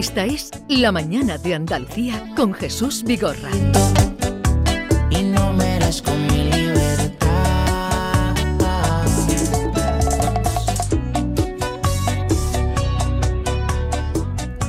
[0.00, 3.50] Esta es La Mañana de Andalucía con Jesús Vigorra.
[5.10, 7.26] y no merezco mi libertad.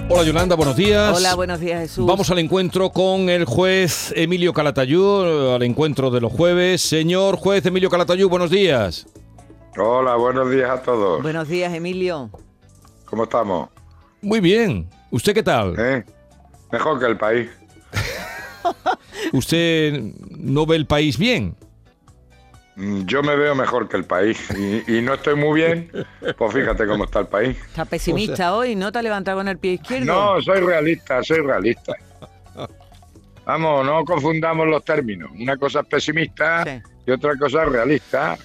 [0.10, 1.16] Hola Yolanda, buenos días.
[1.16, 2.06] Hola, buenos días Jesús.
[2.06, 6.82] Vamos al encuentro con el juez Emilio Calatayud, al encuentro de los jueves.
[6.82, 9.08] Señor juez Emilio Calatayud, buenos días.
[9.78, 11.22] Hola, buenos días a todos.
[11.24, 12.30] Buenos días, Emilio.
[13.06, 13.70] ¿Cómo estamos?
[14.22, 14.90] Muy bien.
[15.12, 15.76] ¿Usted qué tal?
[15.78, 16.04] ¿Eh?
[16.72, 17.50] Mejor que el país.
[19.34, 21.56] ¿Usted no ve el país bien?
[22.76, 25.92] Mm, Yo me veo mejor que el país y, y no estoy muy bien.
[26.38, 27.58] Pues fíjate cómo está el país.
[27.68, 30.06] Está pesimista hoy, ¿no te ha levantado con el pie izquierdo?
[30.06, 31.94] No, soy realista, soy realista.
[33.46, 35.30] Vamos, no confundamos los términos.
[35.38, 36.82] Una cosa es pesimista Sí.
[37.08, 38.38] y otra cosa es realista.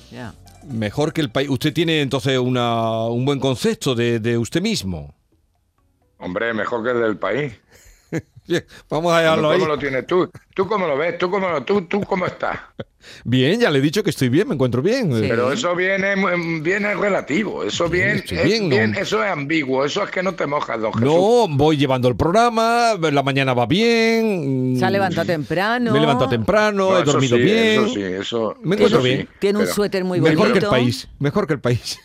[0.68, 1.48] Mejor que el país.
[1.48, 5.14] Usted tiene entonces una, un buen concepto de, de usted mismo.
[6.18, 7.52] Hombre, mejor que el del país.
[8.48, 9.58] Bien, vamos a dejarlo ahí.
[9.58, 10.30] ¿Cómo lo tienes tú?
[10.54, 11.18] ¿Tú cómo lo ves?
[11.18, 12.58] ¿Tú cómo, lo- tú, tú cómo estás?
[13.24, 15.12] Bien, ya le he dicho que estoy bien, me encuentro bien.
[15.14, 15.26] Sí.
[15.28, 16.14] Pero eso viene,
[16.60, 17.62] viene relativo.
[17.62, 18.98] Eso bien, estoy es bien, bien, ¿no?
[18.98, 19.84] eso es ambiguo.
[19.84, 21.06] Eso es que no te mojas, don Jesús.
[21.06, 24.74] No, voy llevando el programa, la mañana va bien.
[24.76, 25.92] Se ha levantado temprano.
[25.92, 27.84] Me he levantado temprano, No, he dormido sí, bien.
[27.84, 28.56] Eso sí, eso.
[28.62, 29.28] Me eso encuentro sí, bien.
[29.38, 30.40] Tiene un suéter muy bonito.
[30.40, 32.00] Mejor que el país, mejor que el país.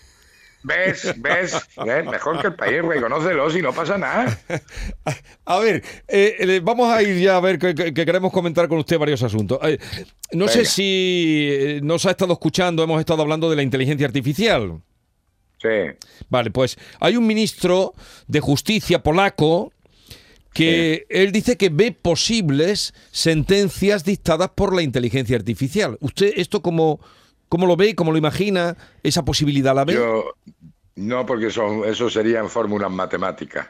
[0.64, 1.14] ¿Ves?
[1.17, 1.56] ¿Ves?
[1.86, 2.06] ¿Ves?
[2.06, 4.40] Mejor que el país, reconócelo si no pasa nada.
[5.45, 8.78] A ver, eh, vamos a ir ya a ver que, que- que queremos comentar con
[8.78, 9.59] usted varios asuntos.
[9.64, 9.80] Eh,
[10.34, 14.82] no sé si nos ha estado escuchando, hemos estado hablando de la inteligencia artificial.
[15.62, 15.67] Sí.
[16.30, 17.94] Vale, pues hay un ministro
[18.28, 19.72] de justicia polaco
[20.54, 25.98] que él dice que ve posibles sentencias dictadas por la inteligencia artificial.
[26.02, 27.00] ¿Usted esto cómo,
[27.52, 28.77] cómo lo ve, cómo lo imagina?
[29.03, 29.95] ¿Esa posibilidad la ve?
[29.95, 30.35] Yo.
[30.95, 33.67] No, porque eso, eso serían fórmulas matemáticas.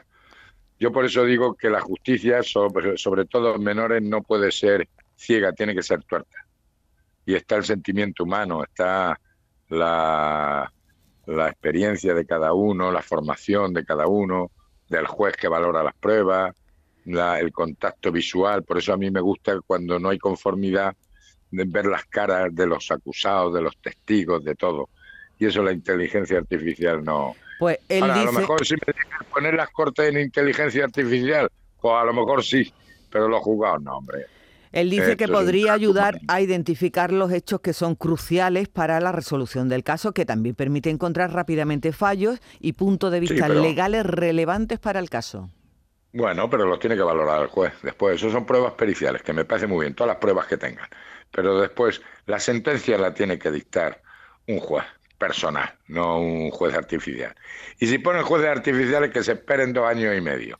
[0.78, 5.52] Yo por eso digo que la justicia, sobre, todo en menores, no puede ser ciega,
[5.52, 6.46] tiene que ser tuerta.
[7.26, 9.18] Y está el sentimiento humano, está
[9.68, 10.70] la,
[11.26, 14.52] experiencia de cada uno, la formación de cada uno,
[14.88, 16.54] del juez que valora las pruebas,
[17.04, 18.62] el contacto visual.
[18.62, 20.94] Por eso a mí me gusta cuando no hay conformidad
[21.52, 24.88] de ver las caras de los acusados, de los testigos, de todo.
[25.38, 27.34] Y eso la inteligencia artificial no.
[27.58, 28.40] Pues él Ahora, a lo dice.
[28.40, 28.92] mejor si me
[29.32, 31.48] poner las cortes en inteligencia artificial,
[31.80, 32.72] pues a lo mejor sí,
[33.10, 34.26] pero los juzgados no, hombre.
[34.72, 39.68] Él dice que podría ayudar a identificar los hechos que son cruciales para la resolución
[39.68, 44.06] del caso, que también permite encontrar rápidamente fallos y puntos de Sí, vista pero- legales
[44.06, 45.50] relevantes para el caso.
[46.12, 47.72] Bueno, pero los tiene que valorar el juez.
[47.82, 50.86] Después, eso son pruebas periciales, que me parece muy bien, todas las pruebas que tengan.
[51.30, 54.02] Pero después, la sentencia la tiene que dictar
[54.46, 54.84] un juez
[55.18, 57.34] personal, no un juez artificial.
[57.78, 60.58] Y si ponen jueces artificiales, que se esperen dos años y medio.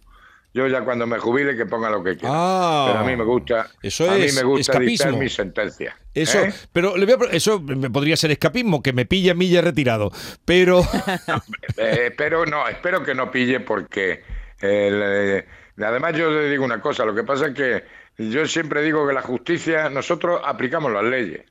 [0.55, 2.35] Yo ya cuando me jubile, que ponga lo que quiera.
[2.35, 5.97] Ah, pero a mí me gusta, eso a mí es me gusta dictar mi sentencia.
[6.13, 6.53] Eso, ¿eh?
[6.73, 9.63] pero le voy a eso me podría ser escapismo, que me pilla a mí ya
[9.63, 10.13] retirado.
[10.45, 10.83] Pero
[11.79, 14.23] Eh, espero no, espero que no pille porque
[14.63, 15.47] el, eh,
[15.79, 17.85] además yo le digo una cosa, lo que pasa es que
[18.19, 21.45] yo siempre digo que la justicia, nosotros aplicamos las leyes,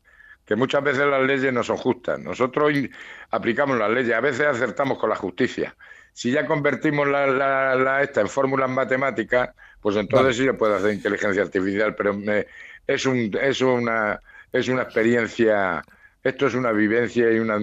[0.45, 2.19] que muchas veces las leyes no son justas.
[2.19, 2.71] Nosotros
[3.29, 5.75] aplicamos las leyes, a veces acertamos con la justicia.
[6.13, 10.75] Si ya convertimos la, la- la esta en fórmulas matemáticas, pues entonces sí se puede
[10.75, 12.47] hacer inteligencia artificial, pero me-
[12.87, 14.19] es un es una
[14.51, 15.87] es una experiencia
[16.23, 17.55] esto es una vivencia y una,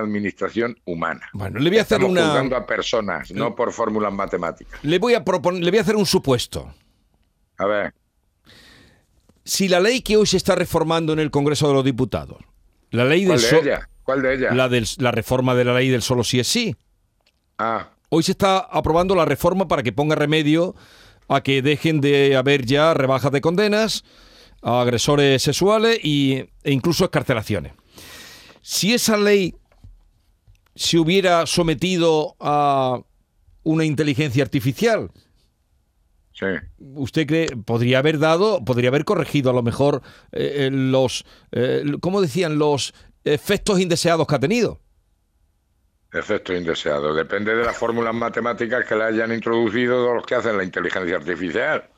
[0.00, 1.22] administración humana.
[1.32, 4.78] bueno, le voy a hacer Estamos una juzgando a personas, no por fórmulas matemáticas.
[4.84, 6.72] le voy a proponer, le voy a hacer un supuesto.
[7.58, 7.94] A ver,
[9.44, 12.38] Si la ley que hoy se está reformando en el Congreso de los Diputados,
[12.90, 13.86] la ley del ¿cuál de so- ellas?
[14.02, 16.76] ¿Cuál de la del- la reforma de la ley del solo sí es sí.
[17.58, 20.74] Ah, Hoy se está aprobando la reforma para que ponga remedio
[21.28, 24.04] a que dejen de haber ya rebajas de condenas
[24.62, 27.72] a agresores sexuales y, e incluso escarcelaciones.
[28.62, 29.54] Si esa ley
[30.74, 33.00] se hubiera sometido a
[33.62, 35.10] una inteligencia artificial,
[36.32, 36.46] sí.
[36.78, 40.02] ¿usted cree podría haber dado, podría haber corregido a lo mejor
[40.32, 42.58] eh, eh, los, eh, ¿cómo decían?
[42.58, 42.94] Los
[43.24, 44.80] efectos indeseados que ha tenido?
[46.12, 47.14] Efecto indeseado.
[47.14, 51.88] Depende de las fórmulas matemáticas que le hayan introducido los que hacen la inteligencia artificial.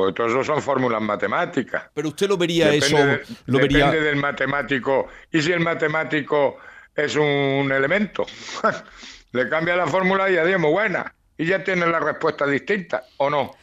[0.00, 1.82] Porque todo eso son fórmulas matemáticas.
[1.92, 3.90] Pero usted lo vería Depende eso, de- lo depende vería...
[4.00, 5.08] del matemático.
[5.30, 6.56] ¿Y si el matemático
[6.96, 8.24] es un elemento?
[9.32, 11.14] Le cambia la fórmula y adiós, muy buena.
[11.36, 13.54] Y ya tiene la respuesta distinta, ¿o no?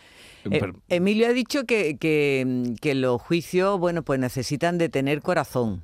[0.51, 5.81] Eh, Emilio ha dicho que, que, que los juicios, bueno, pues necesitan de tener corazón.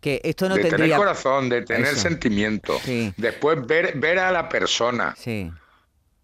[0.00, 0.84] Que esto no de tendría.
[0.84, 1.96] tener corazón, de tener Eso.
[2.02, 2.78] sentimiento.
[2.84, 3.12] Sí.
[3.16, 5.16] Después ver, ver a la persona.
[5.18, 5.50] Sí.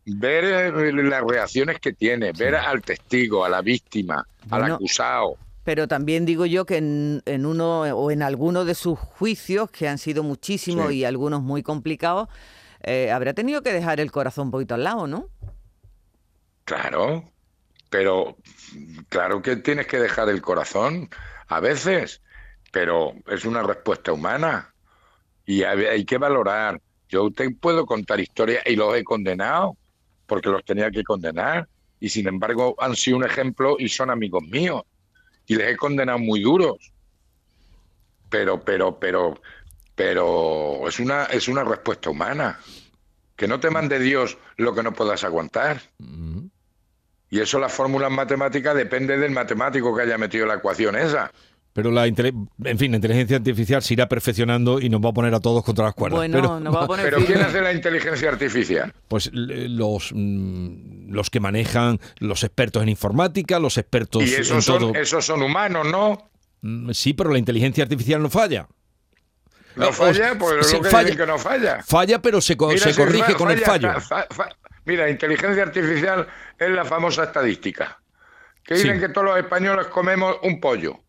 [0.06, 5.36] Ver eh, las reacciones que tiene, ver al testigo, a la víctima, al acusado.
[5.64, 9.88] Pero también digo yo que en, en uno o en alguno de sus juicios, que
[9.88, 10.98] han sido muchísimos Sí.
[10.98, 12.28] y algunos muy complicados,
[12.82, 15.28] eh, habrá tenido que dejar el corazón un poquito al lado, ¿no?
[16.64, 17.24] Claro,
[17.90, 18.36] pero
[19.08, 21.08] claro que tienes que dejar el corazón
[21.48, 22.22] a veces,
[22.72, 24.74] pero es una respuesta humana
[25.44, 26.80] y hay, hay que valorar.
[27.08, 29.76] Yo te puedo contar historias y los he condenado
[30.26, 31.68] porque los tenía que condenar
[32.00, 34.82] y sin embargo han sido un ejemplo y son amigos míos
[35.46, 36.92] y les he condenado muy duros.
[38.28, 39.40] Pero, pero, pero,
[39.94, 42.60] pero es una es una respuesta humana.
[43.36, 45.80] Que no te mande Dios lo que no puedas aguantar.
[47.28, 51.30] Y eso las fórmulas matemáticas depende del matemático que haya metido la ecuación esa.
[51.76, 52.32] Pero la intele-
[52.64, 55.62] en fin, la inteligencia artificial se irá perfeccionando y nos va a poner a todos
[55.62, 56.16] contra las cuerdas.
[56.18, 57.18] Bueno, Pero, nos va a poner Pero.
[57.24, 58.92] ¿quién hace la inteligencia artificial?
[59.08, 64.40] pues l- los mm, los que manejan los expertos en informática, los expertos Y en
[64.40, 64.80] esos todo.
[64.80, 66.30] son, esos son humanos, ¿no?
[66.62, 68.66] Mm, Sí, pero la inteligencia artificial no falla.
[69.76, 71.04] No O- falla, pues lo que falla.
[71.10, 71.82] dicen que no falla.
[71.86, 74.00] Falla, pero se, co- Mira, se corrige con el fallo.
[74.00, 74.48] fa- fa-
[74.86, 76.26] mira, inteligencia artificial
[76.58, 77.98] es la famosa estadística.
[78.64, 79.00] Que dicen Sí.
[79.00, 81.00] que todos los españoles comemos un pollo.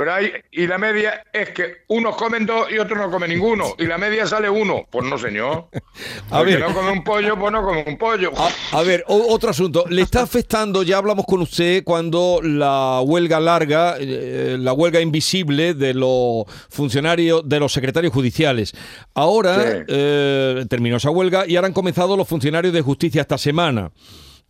[0.00, 3.74] Pero hay, y la media es que unos comen dos y otros no comen ninguno.
[3.78, 4.86] Y la media sale uno.
[4.90, 5.68] Pues no, señor.
[6.30, 6.60] A Porque ver.
[6.60, 8.32] no come un pollo, pues no come un pollo.
[8.34, 9.84] A, a ver, o- otro asunto.
[9.90, 15.74] ¿Le está afectando, ya hablamos con usted, cuando la huelga larga, eh, la huelga invisible
[15.74, 18.72] de los funcionarios, de los secretarios judiciales?
[19.12, 19.84] Ahora Sí.
[19.88, 23.90] eh, terminó esa huelga y ahora han comenzado los funcionarios de justicia esta semana.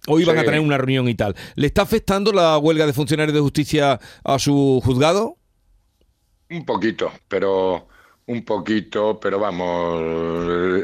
[0.06, 1.35] Hoy van a tener una reunión y tal.
[1.56, 5.37] ¿Le está afectando la huelga de funcionarios de justicia a su juzgado?
[6.50, 7.88] Un poquito, pero
[8.26, 10.00] un poquito, pero vamos,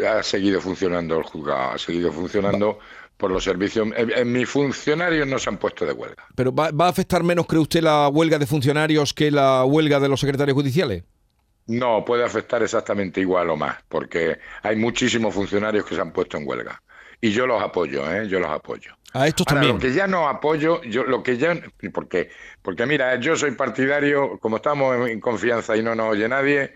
[0.05, 2.79] ha seguido funcionando el juzgado, ha seguido funcionando
[3.17, 3.89] por los servicios.
[3.97, 6.25] En, en mis funcionarios no se han puesto de huelga.
[6.35, 10.01] ¿Pero va, va a afectar menos, cree usted, la huelga de funcionarios que la huelga
[10.01, 11.05] de los secretarios judiciales?
[11.67, 16.37] No, puede afectar exactamente igual o más, porque hay muchísimos funcionarios que se han puesto
[16.37, 16.81] en huelga.
[17.21, 18.29] Y yo los apoyo, ¿eh?
[18.29, 18.93] Yo los apoyo.
[19.17, 19.77] A estos Ahora, también.
[19.77, 21.59] lo que ya no apoyo, yo lo que ya,
[21.93, 22.31] porque,
[22.63, 26.75] porque mira, yo soy partidario, como estamos en- en confianza y no nos oye nadie,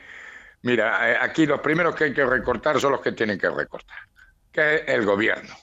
[0.63, 3.99] mira, eh, aquí los primeros que hay que recortar son los que tienen que recortar,
[4.51, 5.55] que es el gobierno,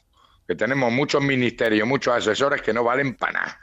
[0.48, 3.60] que tenemos muchos ministerios, muchos asesores que no valen para nada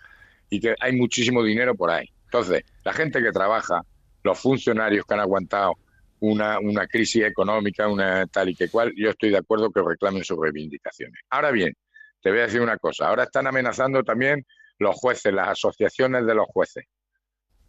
[0.51, 2.09] y que hay muchísimo dinero por ahí.
[2.25, 3.83] Entonces, la gente que trabaja,
[4.23, 5.75] los funcionarios que han aguantado
[6.21, 10.25] una, una crisis económica, una tal y que cual, yo estoy de acuerdo que reclamen
[10.25, 11.21] sus reivindicaciones.
[11.31, 11.75] Ahora bien,
[12.25, 14.47] te voy a decir una cosa, ahora están amenazando también
[14.79, 16.87] los jueces, las asociaciones de los jueces.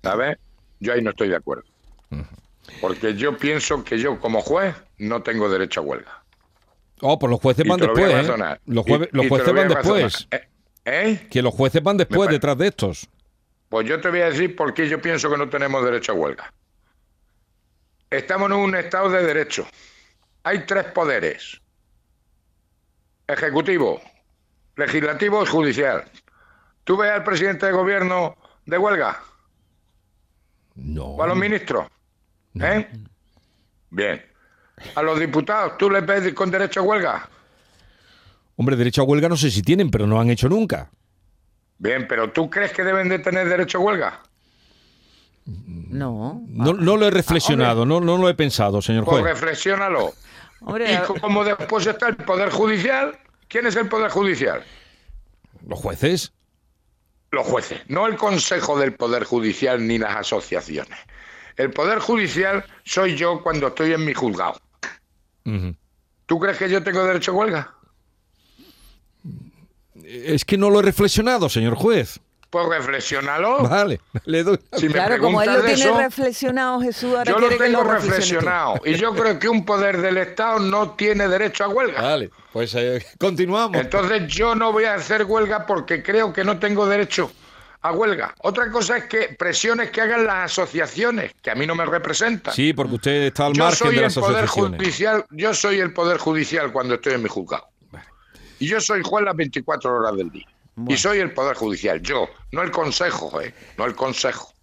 [0.02, 0.38] ¿Sabes?
[0.80, 1.66] Yo ahí no estoy de acuerdo.
[2.80, 6.24] Porque yo pienso que yo como juez no tengo derecho a huelga.
[7.02, 8.30] Oh, pues los jueces Y van lo después.
[8.30, 8.60] ¿eh?
[8.66, 10.28] Los, jueves- y jueces lo van después.
[10.32, 10.48] ¿Eh?
[10.86, 11.28] ¿Eh?
[11.30, 13.10] Que los jueces van después detrás de estos.
[13.68, 16.16] Pues yo te voy a decir por qué yo pienso que no tenemos derecho a
[16.16, 16.54] huelga.
[18.10, 19.68] Estamos en un estado de derecho.
[20.44, 21.60] Hay tres poderes.
[23.28, 24.00] Ejecutivo,
[24.76, 26.04] legislativo y judicial.
[26.84, 28.36] ¿Tú ves al presidente de gobierno
[28.66, 29.20] de huelga?
[30.76, 31.06] No.
[31.06, 31.88] ¿O a los ministros?
[32.60, 32.88] ¿Eh?
[33.90, 34.24] Bien.
[34.96, 37.30] ¿A los diputados tú les ves con derecho a huelga?
[38.58, 40.90] Hombre, derecho a huelga no sé si tienen, pero no han hecho nunca.
[41.78, 44.20] Bien, pero ¿tú crees que deben de tener derecho a huelga?
[45.46, 46.42] No.
[46.48, 49.34] No, no lo he reflexionado, no, no lo he pensado, señor Pues juez.
[49.34, 50.14] reflexiónalo.
[50.62, 53.18] Hombre, Y como después está el Poder Judicial,
[53.48, 54.64] ¿quién es el Poder Judicial?
[55.68, 56.34] ¿Los jueces?
[57.32, 60.98] Los jueces, no el Consejo del Poder Judicial ni las asociaciones.
[61.58, 64.62] El Poder Judicial soy yo cuando estoy en mi juzgado.
[66.26, 67.76] ¿Tú crees que yo tengo derecho a huelga?
[70.04, 72.20] Es que no lo he reflexionado, señor juez.
[72.56, 73.64] Pues reflexiónalo.
[73.68, 74.58] Vale, le doy.
[74.78, 77.92] Si claro, como él lo tiene eso, reflexionado, Jesús, ahora yo lo que tengo lo
[77.92, 78.34] reflexiones tú.
[78.36, 78.82] reflexionado.
[78.86, 82.02] Y yo creo que un poder del Estado no tiene derecho a huelga.
[82.02, 83.76] Vale, pues eh, continuamos.
[83.78, 87.30] Entonces yo no voy a hacer huelga porque creo que no tengo derecho
[87.82, 88.34] a huelga.
[88.40, 92.54] Otra cosa es que presiones que hagan las asociaciones, que a mí no me representan.
[92.54, 94.80] Sí, porque usted está al yo margen soy de el las poder asociaciones.
[94.80, 97.68] judicial, yo soy el poder judicial cuando estoy en mi juzgado.
[98.60, 100.48] Y yo soy juez las 24 horas del día.
[100.88, 104.54] Y soy el poder judicial, yo, no el consejo, eh, no el consejo.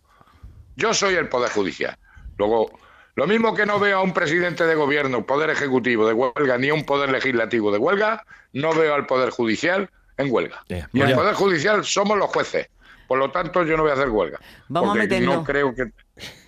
[0.77, 1.97] Yo soy el poder judicial.
[2.37, 2.71] Luego,
[3.15, 6.69] lo mismo que no veo a un presidente de gobierno, poder ejecutivo de huelga, ni
[6.69, 10.63] a un poder legislativo de huelga, no veo al poder judicial en huelga.
[10.69, 11.15] Y el ya.
[11.15, 12.69] poder judicial somos los jueces.
[13.07, 14.39] Por lo tanto, yo no voy a hacer huelga.
[14.69, 15.37] Vamos a porque meternos.
[15.37, 15.83] no creo que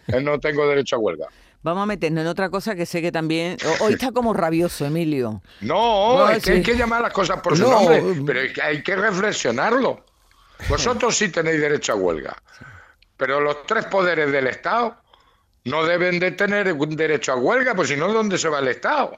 [0.09, 1.27] eh, no tengo derecho a huelga.
[1.65, 3.57] Vamos a meternos en otra cosa que sé que también...
[3.81, 5.43] Hoy está como rabioso, Emilio.
[5.63, 8.63] No, No, es que hay que llamar las cosas por su No, nombre, pero que
[8.63, 10.05] hay que reflexionarlo.
[10.69, 12.37] Vosotros sí tenéis derecho a huelga,
[13.17, 14.97] pero los tres poderes del Estado
[15.65, 18.69] no deben de tener un derecho a huelga, pues si no, ¿dónde se va el
[18.69, 19.17] Estado?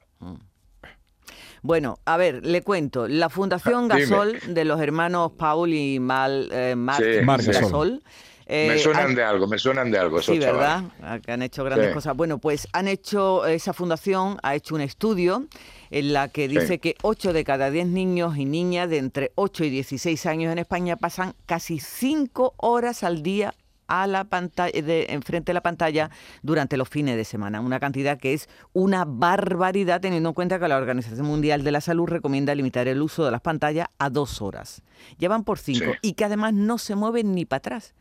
[1.63, 3.09] Bueno, a ver, le cuento.
[3.09, 4.07] La Fundación Ah, Dime.
[4.09, 7.63] Gasol de los hermanos Paul y Mal, eh, Marc Sí, Marc Gasol.
[7.63, 8.03] Gasol.
[8.47, 10.83] Eh, me suenan han- de algo, me suenan de algo esos Sí, ¿verdad?
[10.85, 10.93] chavales.
[11.03, 11.95] Ah, Que han hecho grandes Sí.
[11.95, 12.17] cosas.
[12.17, 15.47] Bueno, pues han hecho, esa fundación ha hecho un estudio
[15.91, 16.79] en la que dice Sí.
[16.79, 20.59] que 8 de cada 10 niños y niñas de entre 8 y 16 años en
[20.59, 23.53] España pasan casi 5 horas al día
[23.89, 26.11] a la pantalla de, enfrente de la pantalla
[26.43, 30.67] durante los fines de semana, una cantidad que es una barbaridad teniendo en cuenta que
[30.67, 34.43] la Organización Mundial de la Salud recomienda limitar el uso de las pantallas a dos
[34.43, 34.83] horas.
[35.19, 35.99] Llevan por cinco Sí.
[36.03, 37.95] y que además no se mueven ni para atrás.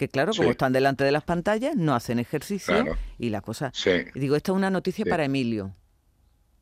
[0.00, 0.52] Que claro, como Sí.
[0.52, 2.96] están delante de las pantallas, no hacen ejercicio Claro.
[3.18, 3.70] y la cosa.
[3.74, 3.90] Sí.
[4.14, 5.10] Digo, esta es una noticia Sí.
[5.10, 5.74] para Emilio.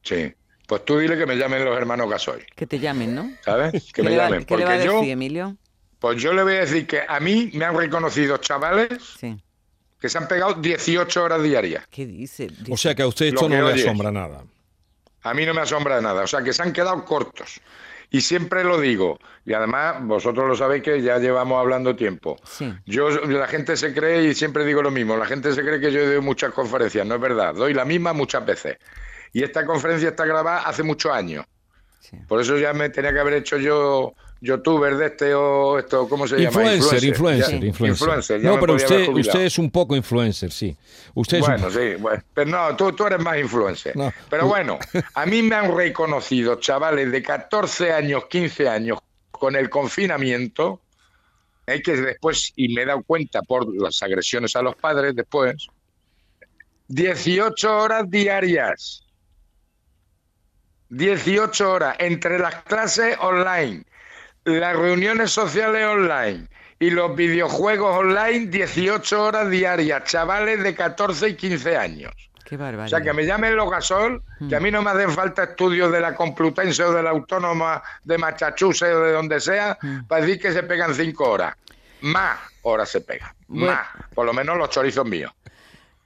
[0.03, 0.35] Sí.
[0.67, 3.31] Pues tú dile que me llamen los hermanos Gasoy, Que te llamen, ¿no?
[3.45, 3.93] ¿sabes?
[3.93, 4.45] Que ¿Qué me va, llamen.
[4.45, 5.57] qué le va a yo, Emilio?
[6.01, 9.41] pues yo le voy a decir que a mí me han reconocido chavales Sí.
[10.01, 11.87] que se han pegado 18 horas diarias.
[11.91, 12.49] ¿Qué dice?
[12.69, 14.43] O sea que a usted esto no le asombra nada.
[15.23, 17.61] A mí no me asombra nada, o sea que se han quedado cortos.
[18.11, 22.37] Y siempre lo digo, y además vosotros lo sabéis que ya llevamos hablando tiempo.
[22.45, 22.73] Sí.
[22.87, 25.93] Yo, la gente se cree, y siempre digo lo mismo, la gente se cree que
[25.93, 28.79] yo doy muchas conferencias, no es verdad, doy la misma muchas veces.
[29.33, 31.45] Y esta conferencia está grabada hace muchos años.
[32.01, 32.17] Sí.
[32.27, 36.27] Por eso ya me tenía que haber hecho yo youtuber de este o esto, ¿cómo
[36.29, 36.47] se llama?
[36.75, 37.89] Influencer, influencer, Ya- influencer.
[38.07, 40.77] influencer, ya no, pero usted, usted es un poco influencer, sí.
[41.15, 43.97] Usted es un Bueno, sí, bueno, pero no, tú, tú eres más influencer.
[43.97, 44.13] No.
[44.31, 44.79] Pero bueno,
[45.15, 48.99] a mí me han reconocido chavales de 14 años, 15 años
[49.33, 50.81] con el confinamiento,
[51.67, 55.67] es que después, y me he dado cuenta por las agresiones a los padres después,
[56.89, 59.03] 18 horas diarias.
[60.91, 63.85] 18 horas entre las clases online,
[64.49, 66.47] las reuniones sociales online
[66.79, 72.13] y los videojuegos online, 18 horas diarias, chavales de 14 y 15 años.
[72.45, 72.87] Qué barbaridad.
[72.87, 75.93] O sea, que me llamen los gasol, que a mí no me hacen falta estudios
[75.93, 79.77] de la Complutense o de la Autónoma de Massachusetts o de donde sea,
[80.07, 81.55] para decir que se pegan 5 horas.
[82.01, 83.33] Más horas se pegan.
[83.49, 83.75] Bueno.
[83.75, 83.87] Más.
[84.15, 85.33] Por lo menos los chorizos míos.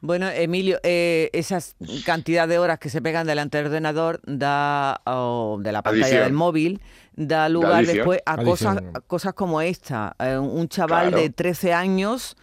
[0.04, 5.58] Bueno, Emilio, eh, esas cantidad de horas que se pegan delante del ordenador da o
[5.62, 6.80] de la pantalla del móvil
[7.14, 10.16] da lugar después a cosas, a cosas como esta.
[10.18, 11.22] Eh, un chaval Claro.
[11.22, 12.36] de 13 años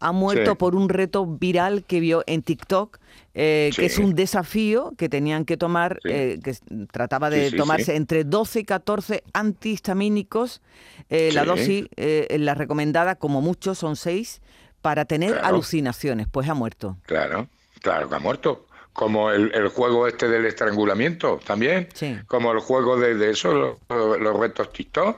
[0.00, 0.56] ha muerto Sí.
[0.58, 2.98] por un reto viral que vio en TikTok,
[3.32, 6.08] eh, que es un desafío que tenían que tomar, Sí.
[6.10, 6.54] eh, que
[6.90, 7.96] trataba de Sí, sí, tomarse sí.
[7.96, 10.62] entre 12 y 14 antihistamínicos.
[11.10, 14.42] Eh, La dosis, eh, la recomendada, como mucho, son 6
[14.84, 15.46] para tener Claro.
[15.46, 16.26] alucinaciones.
[16.30, 16.98] Pues ha muerto.
[17.06, 17.48] Claro,
[17.80, 18.66] claro que ha muerto.
[18.92, 21.88] Como el, el juego este del estrangulamiento también.
[21.94, 22.18] Sí.
[22.26, 23.54] Como el juego de, de eso,
[23.88, 25.16] los, los retos TikTok.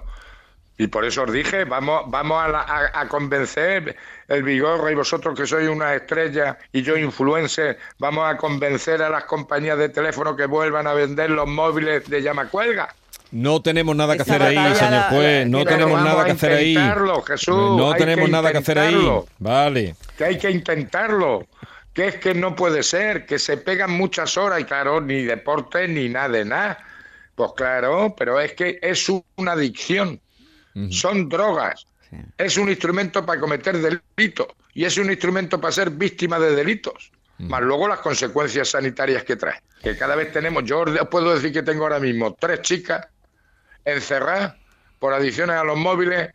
[0.78, 3.96] Y por eso os dije, vamos, vamos a, la- a- a convencer
[4.28, 9.08] el Vigorra y vosotros que sois una estrella y yo influencer, vamos a convencer a
[9.08, 12.94] las compañías de teléfono que vuelvan a vender los móviles de llama cuelga.
[13.33, 15.47] No tenemos nada que hacer ahí, señor juez.
[15.49, 16.76] No tenemos nada que hacer ahí.
[17.26, 18.97] Jesús, No tenemos nada que hacer ahí.
[19.38, 19.95] Vale.
[20.16, 21.47] que hay que intentarlo,
[21.92, 25.88] que es que no puede ser, que se pegan muchas horas y claro, ni deporte
[25.88, 26.78] ni nada de nada.
[27.35, 30.21] Pues claro, pero es que es una adicción,
[30.90, 32.16] son drogas, Sí.
[32.38, 37.11] es un instrumento para cometer delitos y es un instrumento para ser víctima de delitos.
[37.38, 39.61] Más luego las consecuencias sanitarias que trae.
[39.83, 43.06] Que cada vez tenemos, yo os puedo decir que tengo ahora mismo tres chicas
[43.87, 44.55] encerradas
[44.99, 46.31] por adicciones a los móviles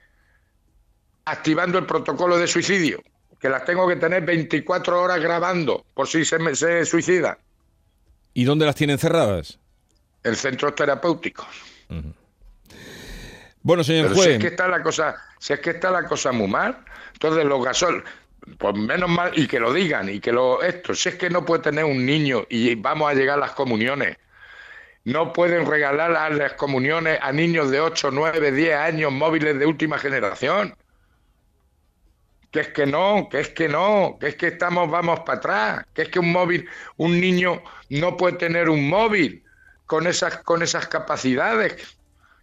[1.25, 3.03] activando el protocolo de suicidio,
[3.39, 7.37] que las tengo que tener 24 horas grabando por si se, me, se suicidan
[8.33, 9.59] ¿Y dónde las tienen cerradas?
[10.23, 11.47] en centros terapéuticos.
[13.63, 14.33] Bueno, señor Pero si juez.
[14.35, 16.77] es que está la cosa, si es que está la cosa muy mal,
[17.13, 18.03] entonces los gasol,
[18.57, 21.43] pues menos mal y que lo digan y que lo esto, si es que no
[21.45, 24.17] puede tener un niño y vamos a llegar a las comuniones.
[25.03, 29.65] No pueden regalar a las comuniones a niños de 8, 9, 10 años móviles de
[29.65, 30.75] última generación.
[32.51, 35.85] Que es que no, que es que no, que es que estamos, vamos para atrás,
[35.93, 36.67] que es que un móvil,
[36.97, 39.43] un niño no puede tener un móvil
[39.85, 41.97] con esas, con esas capacidades.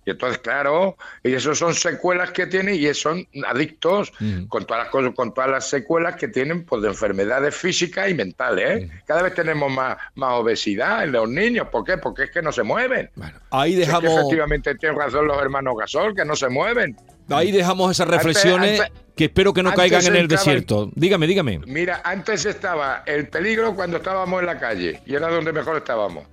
[0.09, 4.11] Y entonces, claro, y eso son secuelas que tienen y son adictos
[4.49, 8.15] con todas las cosas, con todas las secuelas que tienen pues, de enfermedades físicas y
[8.15, 8.85] mentales.
[8.85, 8.91] ¿eh?
[9.07, 11.69] Cada vez tenemos más, más obesidad en los niños.
[11.71, 11.99] ¿Por qué?
[11.99, 13.11] Porque es que no se mueven.
[13.17, 16.49] Bueno, ahí Si es que dejamos, efectivamente tienen razón los hermanos Gasol, que no se
[16.49, 16.97] mueven.
[17.29, 18.81] ahí dejamos esas reflexiones.
[18.81, 20.91] Antes- antes- que espero que no caigan en el- desierto.
[20.95, 21.59] Dígame, dígame.
[21.67, 26.25] Mira, antes estaba el peligro cuando estábamos en la calle y era donde mejor estábamos.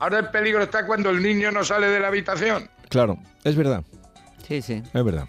[0.00, 2.68] Ahora el peligro está cuando el niño no sale de la habitación.
[2.90, 3.82] Claro, es verdad,
[4.46, 4.82] Sí, sí.
[4.92, 5.26] es verdad.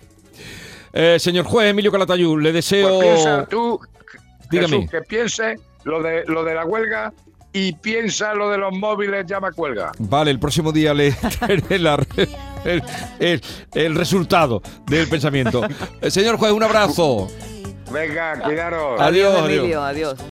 [0.91, 2.97] Eh, señor juez Emilio Calatayud, le deseo...
[2.99, 3.79] Pues piensa tú,
[4.49, 4.75] Dígame.
[4.77, 7.13] Jesús, que piense lo de, lo de la huelga
[7.53, 9.91] y piensa lo de los móviles, llama cuelga.
[9.99, 12.03] Vale, el próximo día le traeré la-
[12.65, 12.83] el,
[13.19, 13.41] el-
[13.73, 15.61] el resultado del pensamiento.
[16.01, 17.29] Eh, señor juez, un abrazo.
[17.91, 18.99] Venga, cuidaros.
[18.99, 20.15] Adiós, Emilio, adiós.